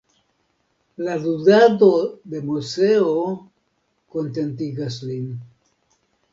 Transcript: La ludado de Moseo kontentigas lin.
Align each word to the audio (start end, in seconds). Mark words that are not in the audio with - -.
La 1.07 1.17
ludado 1.25 1.89
de 2.33 2.41
Moseo 2.47 3.13
kontentigas 4.17 5.01
lin. 5.13 5.33